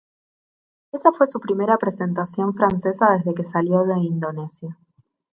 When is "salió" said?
3.43-3.83